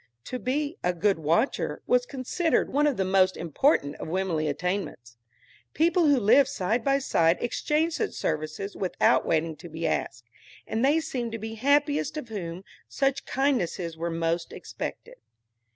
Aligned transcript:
To 0.23 0.39
be 0.39 0.79
"a 0.83 0.93
good 0.95 1.19
watcher" 1.19 1.83
was 1.85 2.07
considered 2.07 2.73
one 2.73 2.87
of 2.87 2.97
the 2.97 3.05
most 3.05 3.37
important 3.37 3.97
of 3.97 4.07
womanly 4.07 4.47
attainments. 4.47 5.15
People 5.75 6.07
who 6.07 6.19
lived 6.19 6.49
side 6.49 6.83
by 6.83 6.97
side 6.97 7.37
exchanged 7.39 7.97
such 7.97 8.13
services 8.13 8.75
without 8.75 9.27
waiting 9.27 9.55
to 9.57 9.69
be 9.69 9.85
asked, 9.85 10.25
and 10.65 10.83
they 10.83 11.01
seemed 11.01 11.33
to 11.33 11.37
be 11.37 11.53
happiest 11.53 12.17
of 12.17 12.29
whom 12.29 12.63
such 12.89 13.27
kindnesses 13.27 13.95
were 13.95 14.09
most 14.09 14.51
expected. 14.51 15.17